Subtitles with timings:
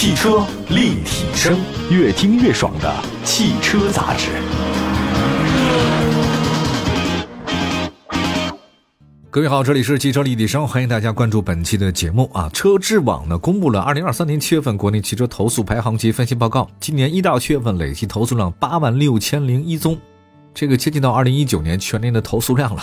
[0.00, 1.58] 汽车立体声，
[1.90, 4.28] 越听越爽的汽车杂志。
[9.28, 12.48] 各位好，这里是汽车立体声，欢迎大家关注本期的节目啊。
[12.50, 19.98] 车之网呢公布了二零二三年七月份国内汽车投诉排行及分析报告，今年一到七月份累计投诉量八万六千零一宗，
[20.54, 22.80] 这个接近到二零一九年全年的投诉量了。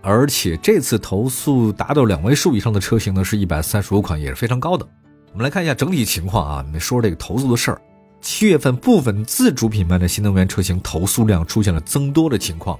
[0.00, 4.88] 而且这次投诉达到两位数以上的车型呢，是一百三十五款，也是非常高的。
[5.32, 7.80] 我们来看一下整体情况啊，我们说这个投诉的事儿。
[8.20, 12.78] 七月份部分自主品牌的新能源车型投诉量出现了增多的情况，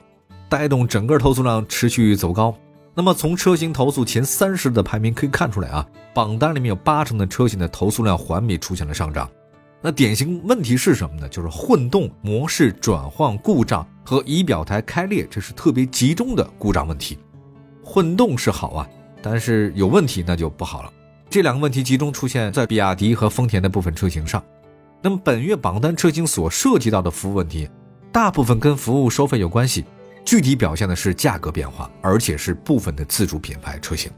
[0.49, 2.55] 带动整个投诉量持续走高。
[2.95, 9.31] 那么从车型投诉前三十的排名可以看出来啊，榜单里面有八成的车型的投诉量环比出现了上涨。
[9.81, 11.29] 那典型问题是什么呢？
[11.29, 17.17] 就是混动模式转换故障和仪表台开裂，这是特别集中的故障问题。
[17.85, 18.89] 混动是好啊，
[19.23, 20.93] 但是有问题那就不好了。
[21.31, 24.43] 这两个问题集中出现在比亚迪和丰田的部分车型上。
[25.03, 27.69] 那么本月榜单车型所涉及到的服务问题，
[28.11, 29.85] 大部分跟服务收费有关系，
[30.25, 34.11] 具体表现的是价格变化，而且是部分的自主品牌车型。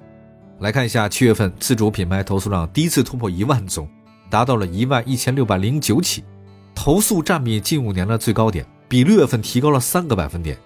[0.60, 3.88] 来看一下七月份自主品牌投诉量第一次突破一万宗，
[4.30, 6.22] 达到了一万一千六百零九起，
[6.74, 10.56] 投诉占比近五年的最高点，比六月份提高了三个百分点。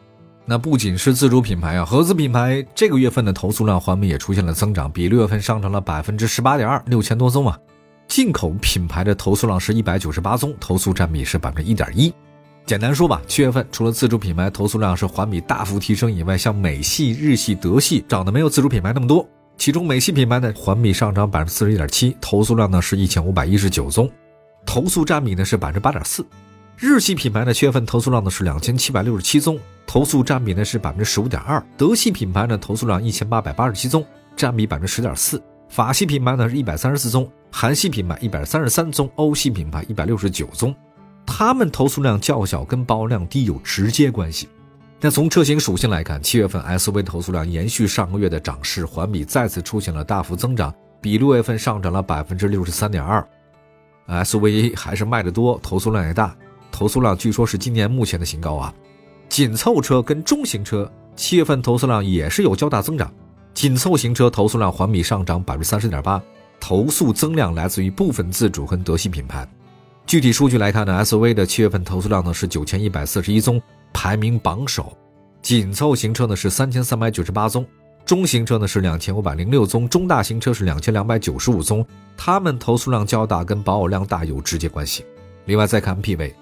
[0.47, 7.59] 那不仅是自主品牌啊，合资品牌这个月份的投诉量环比也出现了增长，比六月份上涨了百分之十八点二，六千多宗啊。
[8.07, 12.13] 进口品牌的投诉量是一百九十八宗，投诉占比是百分之一点一。
[12.67, 19.27] 简单说吧，七月份除了自主品牌投诉量是环比大幅提升以外，像美系、日系、德系涨的没有自主品牌那么多。
[19.57, 24.11] 其中美系品牌呢环比上涨百分之四十一点七，投诉量呢是一千五百一十九宗，
[24.67, 26.25] 投诉占比呢是百分之八点四。
[26.77, 29.59] 日系品牌呢七月份投诉量呢是两千七百六十七宗。
[29.87, 35.41] 投诉占比呢是百分之十五点二，德系品牌呢投诉量一千八百八十七宗，占比百分之十点四。
[35.69, 40.75] 法系品牌呢是一百三十四宗，韩系品牌一百三十三宗，欧系品牌一百六十九宗。
[41.27, 44.49] 他们投诉量较小，跟保有量低有直接关系。
[44.99, 53.27] 但从车型属性来看，七月份 SUV 投诉量延续上个月的涨势，环比再次出现了大幅增长，比六月份上涨了百分之六十三点二。
[54.09, 56.35] SUV 还是卖的多，投诉量也大，
[56.75, 58.75] 投诉量据说是今年目前的新高啊。
[59.29, 63.09] 紧凑车跟中型车七月份投诉量也是有较大增长，
[63.55, 66.21] 紧凑型车投诉量环比上涨百分之三十点八，
[66.59, 69.49] 投诉增量来自于部分自主跟德系品牌。
[70.05, 74.93] 具体数据来看呢，SUV 的七月份投诉量呢是九千一百四十一宗，排名榜首；
[75.43, 77.65] 紧凑型车呢是三千三百九十八宗，
[78.05, 81.87] 中型车呢是两千五百零六宗，中大型车是两千两百九十五宗。
[82.17, 85.05] 它们投诉量较大，跟保有量大有直接关系。
[85.45, 86.33] 另外再看 MPV。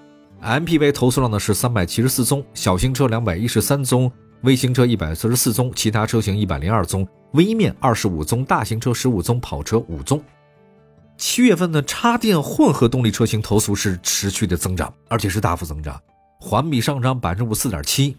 [0.43, 4.11] MPV 投诉量呢是三百七十四宗，小型车两百一十三宗，
[4.41, 10.21] 微型车一百四十四宗，其他车型一百零二宗，微面二十五宗，大型车十五宗，跑车五宗。
[11.17, 15.97] 七月份呢插电混合动力车型投诉是持续的增长，而且是大幅增长，
[16.41, 18.17] 环比上涨百分之五四点七，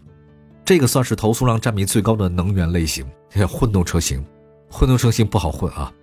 [0.63, 3.05] 这个算是投诉量占比最高的能源类型，
[3.47, 4.25] 混动车型。
[4.67, 5.93] 混动车型不好混啊。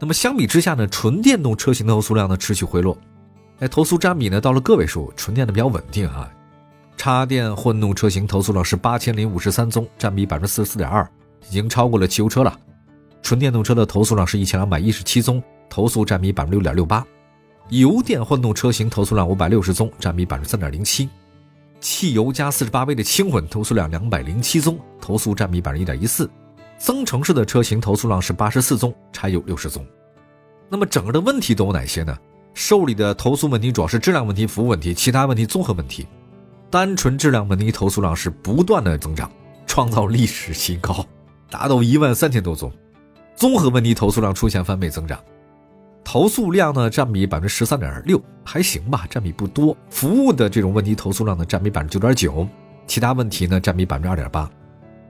[0.00, 2.96] 那么相比之下呢，纯电动车型的投诉量呢持续回落。
[3.60, 6.30] 哎，投诉占比呢到了个位数，纯电的比较稳定啊。
[6.96, 11.08] 插电混动车型投诉量是八千零五十三宗，占比百分之四十四点二，
[11.48, 12.58] 已经超过了汽油车了。
[13.22, 17.04] 纯电动车的投诉量是一千两百一十七宗，投诉占比百分之六点六八。
[17.70, 21.08] 油电混动车型投诉量五百六十宗，占比百分之三点零七。
[21.80, 26.28] 汽油加四十八 V 的轻混投诉量两百零七宗，投诉占比百分之一点一四。
[26.78, 29.84] 增程式的车型投诉量是八十四宗，柴油六十宗。
[30.68, 32.16] 那么整个的问题都有哪些呢？
[32.56, 36.06] 受理的投诉问题主要是质量问题、服务问题，其他问题综合问题。
[36.70, 39.30] 单纯质量问题投诉量是不断的增长，
[39.66, 41.04] 创造历史新高，
[41.50, 42.72] 达到一万三千多宗。
[43.34, 45.20] 综合问题投诉量出现翻倍增长，
[46.02, 49.76] 投诉量呢占比百分之十三点六，还行吧，占比不多。
[49.90, 52.48] 服务的这种问题投诉量呢占比百分之九点九，
[52.86, 54.50] 其他问题呢占比百分之二点八。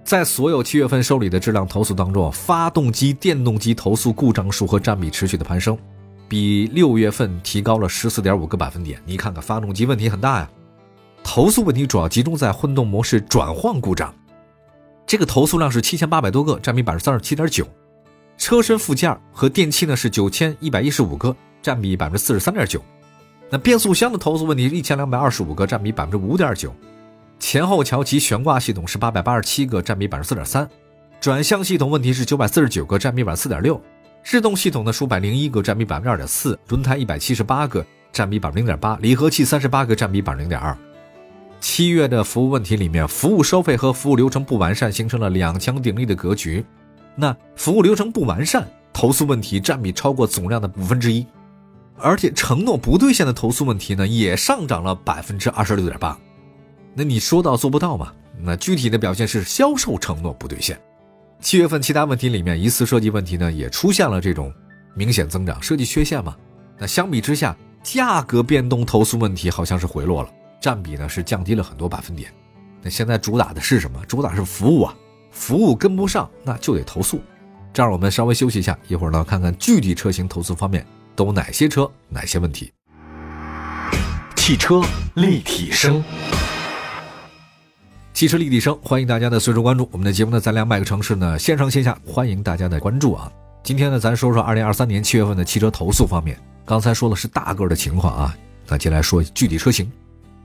[0.03, 5.78] 在所有七月份受理的质量投诉当中，发动机、电动机投诉故障数和占比持续的攀升。
[6.28, 10.51] 比六月份提高了十四点五个百分点，你看看发动机问题很大呀。
[11.23, 14.15] 投诉问题主要集中在混动模式转换故障，
[15.07, 17.67] 这个投诉量是七千八百多个，占比百分之三十七点九。
[18.39, 22.83] 车身附件和电器呢是九千一百一十五个，占比百分之四十三点九。
[23.49, 26.75] 那变速箱的投诉问题一千两百二十五个，占比百分之五点九。
[27.39, 30.69] 前后桥及悬挂系统是八百八十七个，占比百分之四点三。
[31.21, 33.81] 转向系统问题是九百四十九个，占比百分之四点六。
[34.27, 40.77] 制动系统的数百零一个，占比百分之二点四；轮胎一百七十八个，占比百分之零点八；离合器三十八个，占比百分之零点二。
[41.61, 46.65] 七月的服务问题里面，服务收费和服务流程不完善形成了两强鼎立的格局。
[47.15, 51.25] 那服务流程不完善，投诉问题占比超过总量的五分之一。
[51.97, 56.19] 而且承诺不兑现的投诉问题呢，也上涨了百分之二十六点八。
[56.95, 58.13] 那你说到做不到嘛？
[58.43, 60.77] 那具体的表现是销售承诺不兑现。
[61.41, 64.53] 七月份其他问题里面，疑似设计问题呢，也出现了这种
[64.94, 66.34] 明显增长，设计缺陷嘛。
[66.78, 70.30] 那相比之下，价格变动投诉问题好像是回落了，
[70.60, 72.33] 占比呢是降低了很多百分点。
[72.83, 74.04] 那现在主打的是什么？
[74.06, 74.94] 主打是服务啊，
[75.30, 77.21] 服务跟不上，那就得投诉。
[77.72, 80.84] 这样我们稍微休息一下，一会儿呢看看具体车型投诉方面
[81.15, 82.72] 都哪些车，哪些问题。
[84.34, 84.80] 汽车
[85.15, 86.03] 立体声，
[88.16, 93.30] 汽车立体声，欢迎大家的随时关注我们的节目呢，在两百个城市呢，线上线下欢迎大家的关注啊。
[93.63, 96.34] 今天呢，咱说说二零二三年七月份的汽车投诉方面。
[96.65, 98.34] 刚才说的是大个的情况啊，
[98.65, 99.92] 咱接下来说具体车型。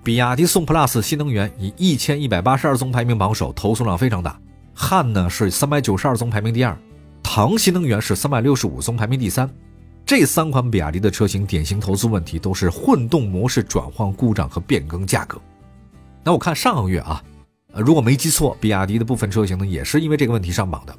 [0.03, 4.37] 比亚迪宋 PLUS 新能源以一千一百八十二宗排名榜首，投诉量非常大。
[4.73, 6.77] 汉呢是三百九十二宗排名第二，
[7.23, 9.49] 唐新能源是三百六十五宗排名第三。
[10.05, 15.39] 这三款比亚迪的车型典型投诉问题都是混动模式转换故障和变更价格。
[16.21, 17.23] 那我看上个月啊，
[17.73, 20.95] 呃如果没记错，比亚迪的部分车型呢也是因为这个问题上榜的。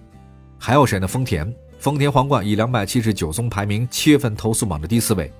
[0.58, 1.06] 还有谁呢？
[1.06, 1.52] 丰田。
[1.78, 5.32] 丰田皇冠以两百七十九宗排名七月份投诉榜的第四位，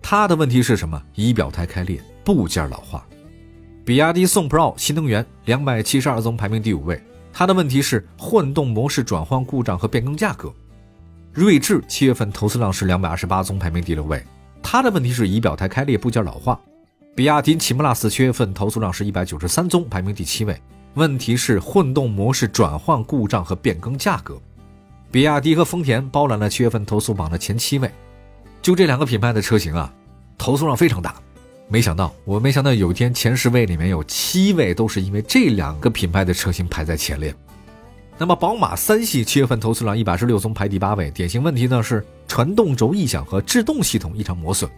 [0.00, 1.00] 它的问题是什么？
[1.14, 3.06] 仪表台开裂，部件老化。
[3.84, 6.98] 比亚迪宋 Pro 新能源两百七十二宗排名第五位，
[7.30, 10.50] 它的问题是混动模式转换故障和变更价格。
[11.30, 14.24] 锐志七月份投诉量是两百二十八宗排名第六位，
[14.62, 16.58] 它的问题是仪表台开裂，部件老化。
[17.14, 20.58] 比亚迪启 plus 七月份投诉量是一百九十三宗，排名第七位，
[20.94, 24.40] 问题是混动模式转换故障和变更价格。
[25.10, 27.90] 比亚迪和丰田包揽了七月份投诉榜的前七位，
[28.62, 29.92] 就这两个品牌的车型啊，
[30.38, 31.14] 投诉量非常大。
[31.68, 37.34] 没想到，我没想到有一天前十位里面有七位都是因为这两个品牌的车型排在前列。
[38.16, 44.70] 那么，宝马三系七月份投诉量一百十六宗排第八位，典型问题呢是传动轴异响和制动系统异常磨损。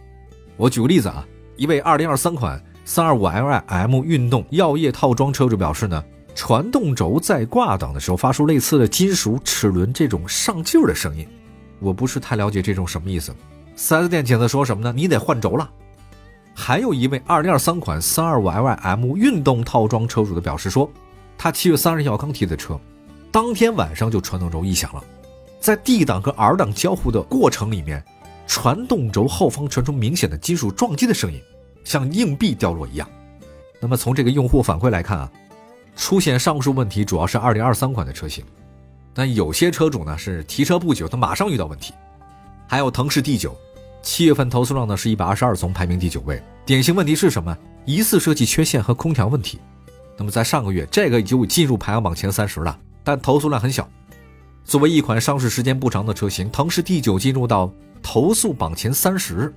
[0.57, 1.25] 我举个例子啊，
[1.57, 6.03] 一位二零二三款三二五 Li-M 运动药业套装车主表示呢。
[6.37, 11.25] 传动轴在挂档的时候发出类似的金属齿轮这种上劲儿的声音，
[11.79, 13.33] 我不是太了解这种什么意思。
[13.77, 14.91] 4S 店检测说什么呢？
[14.93, 15.71] 你得换轴了。
[16.53, 20.91] 还有一位2023款 325Li M 运动套装车主的表示说，
[21.37, 22.77] 他7月30号刚提的车，
[23.31, 25.01] 当天晚上就传动轴异响了，
[25.61, 28.03] 在 D 档和 R 档交互的过程里面，
[28.47, 31.41] 传动轴后方传出明显的金属撞击的声音，
[31.83, 33.09] 像硬币掉落一样。
[33.79, 35.31] 那么从这个用户反馈来看啊。
[35.97, 38.43] 出现上述问题主要是2023款的车型，
[39.13, 41.93] 但有些车主呢是提车不久，他马上遇到问题。
[42.67, 43.49] 还有腾势 D9，
[44.01, 46.43] 七月份投诉量呢是一百二十二宗，排名第九位。
[46.65, 47.57] 典型问题是什么？
[47.85, 49.57] 疑似设计缺陷和空调问题。
[50.17, 53.89] 那么在上个月，这个就进入排行榜前三十了，但投诉量很小。
[54.65, 57.71] 作为一款上市时间不长的车型，腾势 D9 进入到
[58.05, 59.51] 投诉榜前三十，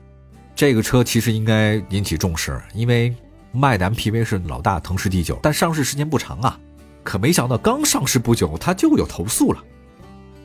[0.57, 3.15] 这个车其实应该引起重视，因为。
[3.51, 6.61] 卖的 MPV 是老大腾势 D9，但上市时间不长啊，
[7.03, 9.65] 可没想到刚上市不久，它就有投诉了。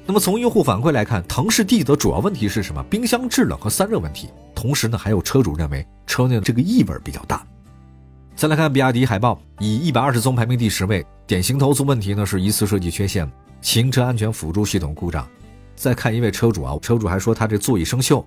[0.06, 2.82] 那么从用户反馈来看，腾势 D 的主要问题是什么？
[2.84, 4.30] 冰箱制冷和散热问题。
[4.56, 7.46] 同时呢，还有车主认为车内的这个异味比较大。
[8.38, 13.30] 再来看比亚迪海豹，以一百二十宗排名第十位，典型投诉问题呢是疑似设计缺陷、
[13.62, 15.28] 行车安全辅助系统故障。
[15.76, 18.24] 再看一位车主啊，车主还说他这座椅生锈。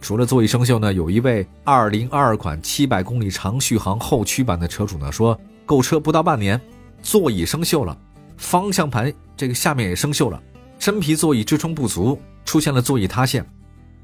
[0.00, 6.58] 除了座椅生锈呢，有一位2022款700公里长续航后驱版的车主呢说，购车不到半年，
[7.02, 7.96] 座椅生锈了，
[8.36, 10.42] 方向盘这个下面也生锈了，
[10.78, 13.44] 真皮座椅支撑不足，出现了座椅塌陷。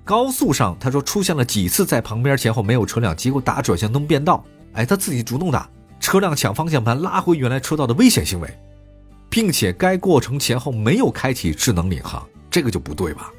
[0.05, 8.49] 高速上他说出现了几次在旁边前后没有车辆，结果打转向灯变道，哎，他自己主动打，车辆抢方向盘拉回原来车道的危险行为，
[9.31, 12.23] 并且该过程前后没有开启智能领航，
[12.57, 13.31] 这个就不对吧？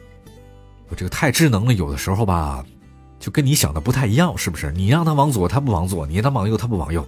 [0.89, 2.63] 我这个太智能了，有的时候吧，
[3.19, 4.71] 就跟你想的不太一样，是不是？
[4.73, 7.03] 你让他往左，他不往左；你让他往右，他不往右，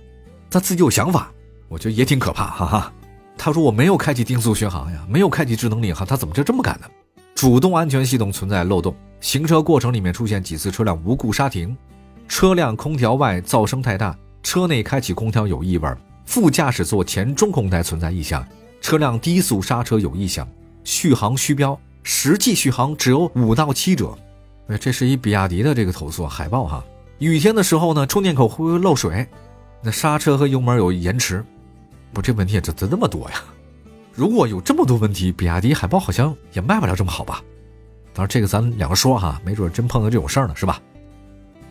[0.50, 1.32] 他自己有想法，
[1.68, 2.92] 我觉得也挺可怕，哈哈。
[3.38, 6.88] 他说我没有开启定速巡航呀，没有开启智能领航，他怎么就这么干呢？
[7.36, 11.78] 主动安全系统存在漏洞，行车过程里面出现几次车辆无故刹停，
[12.28, 15.88] 车辆空调外噪声太大，车内开启空调有异味，
[16.26, 18.44] 副驾驶座前中控台存在异响，
[18.82, 20.50] 车辆低速刹车有异响，
[20.84, 21.80] 续航虚标。
[22.12, 24.18] 实际续航只有五到七折，
[24.82, 26.84] 这是一比亚迪的这个投诉海报哈。
[27.20, 29.26] 雨天的时候呢，充电口会不会漏水？
[29.84, 31.46] 那刹车和油门有延迟，
[32.12, 33.44] 不，这问题也怎怎那么多呀？
[34.12, 37.44] 如果有这么多问题，比亚迪海豹好像也卖不了这么好吧？
[38.12, 40.82] 当然，这个咱两个说哈，没准真碰到这种事儿呢，是吧？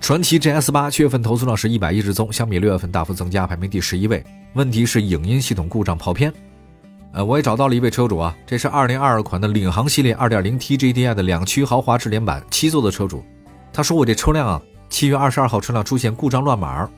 [0.01, 4.25] 传祺 GS 八七月份投诉量是一百一十宗，相比六月份大幅增加，排名第十一位。
[4.55, 6.33] 问题是影音系统故障跑偏。
[7.13, 13.25] 呃，我也找到了一位车主啊，这是2022款的领航系列 2.0T GDI 的两驱豪华智联版七座的车主。
[13.73, 16.89] 他说我这车辆啊，七月二十二号车辆出现故障乱码，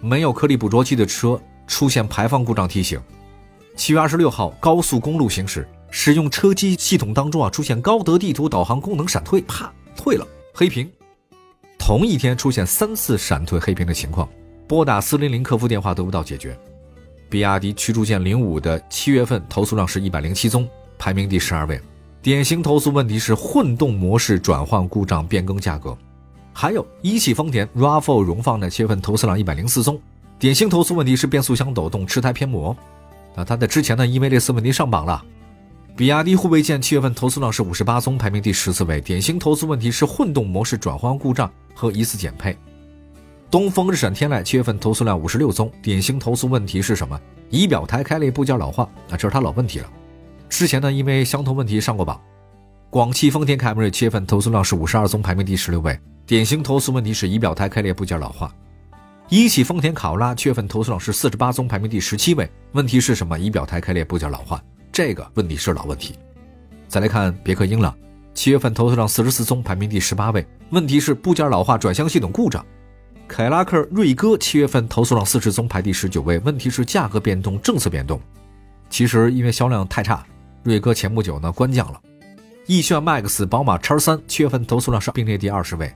[0.00, 3.00] 没有颗粒捕捉器的车出现排放故障提醒。
[3.76, 10.90] 七月二十六号高速公路行驶，使用车机系统当中啊出现高德地图导航功能闪退，啪退了黑屏。
[11.78, 14.28] 同一天出现三次闪退黑屏的情况，
[14.68, 16.58] 拨打四零零客服电话得不到解决。
[17.32, 21.80] 比亚迪驱逐舰零五的七月份投诉量是一百零七宗，排名第十二位。
[22.20, 25.96] 典型投诉问题是混动模式转换故障变更价格。
[26.52, 29.98] 还有一汽丰田 RAV4 荣放的七月份投诉量一百零四宗，
[30.38, 32.76] 典型投诉问题是变速箱抖动、车胎偏磨。
[33.34, 35.24] 那它在之前呢，因为类似问题上榜了。
[35.96, 39.00] 比亚迪护卫舰七月份投诉量是五十八宗，排名第十四位。
[39.00, 42.54] 典型投诉问题是混动模式转换故障和疑似减配。
[43.52, 47.20] 东风日产天籁七月份投诉量五十六宗，典型投诉问题是什么？
[47.50, 49.90] 仪表台开裂部件老化，啊，这是它老问题了。
[50.48, 52.18] 之前呢，因为相同问题上过榜。
[52.88, 58.50] 广汽丰田凯美瑞七月份投诉量是五十二宗，排名第十六位，典型投诉问题是仪表台开裂部件老化。
[59.28, 63.38] 一汽丰田卡罗拉七月份投诉量是四十八宗，排名第十七位，问题是什么？
[63.38, 66.14] 仪表台开裂部件老化，这个问题是老问题。
[66.88, 67.94] 再来看别克英朗，
[68.32, 72.64] 七月份投诉量四十四宗，排名第十八位，问题是部件老化、转向系统故障。
[73.32, 78.20] 凯拉克瑞歌七月份投诉量四十宗，排第十九位，问题是价格变动、政策变动。
[78.90, 80.22] 其实因为销量太差，
[80.62, 81.98] 瑞歌前不久呢关降了。
[82.66, 85.90] 奕炫 MAX、宝马叉三七月份投诉量是并列第二十位。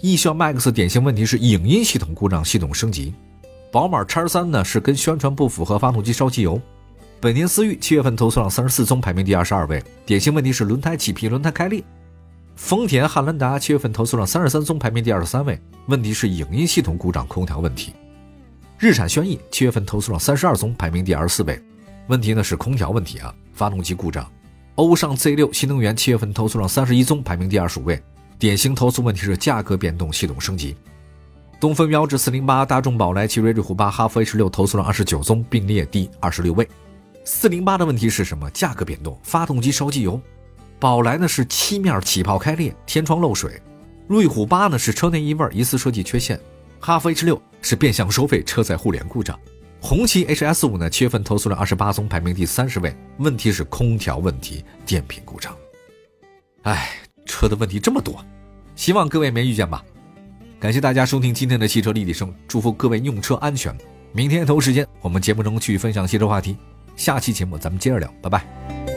[0.00, 3.14] 奕炫 MAX 典型问题是影音系统故障、系统升级。
[3.70, 6.60] 宝马叉三呢是跟宣传不符合，发动机烧机油。
[7.20, 11.84] 本田思域七月份投诉量三十四宗，排名第二十二位，典型问题是轮胎起皮、轮胎开裂。
[12.60, 17.94] 丰田汉兰达七月份投诉量三十三宗，排名第二十三位，问题是影音系统故障、空调问题。
[18.78, 21.60] 日产轩逸七月份投诉量三十二宗，排名第二十四位，
[22.06, 24.30] 问题呢是空调问题啊，发动机故障。
[24.74, 28.00] 欧尚 Z 六新能源七月份投诉量三十一宗，排名第二十五位，
[28.38, 30.76] 典型投诉问题是价格变动、系统升级。
[31.58, 36.68] 东风标致四零八、大众宝来、奇瑞瑞虎八、哈弗 H 六投诉量二十九宗，并列第二十六位。
[37.24, 38.48] 四零八的问题是什么？
[38.50, 40.20] 价格变动，发动机烧机油。
[40.80, 43.50] 宝来呢是漆面起泡开裂，天窗漏水；
[44.08, 46.38] 瑞虎八呢是车内异味，疑似设计缺陷；
[46.80, 49.36] 哈弗 H 六是变相收费，车载互联故障；
[49.80, 55.54] 红旗 HS 五呢七月份投诉量二十八宗，排名第三十位，问题是空调问题，电瓶故障。
[56.62, 56.90] 哎，
[57.26, 58.24] 车的问题这么多，
[58.74, 59.84] 希望各位没遇见吧。
[60.58, 63.76] 感谢大家收听今天的汽车立体声，祝福各位用车安全。
[64.12, 66.56] 明天同时间，我们节目中继续分享汽车话题。
[66.96, 68.89] 下期节目咱们接着聊，拜拜。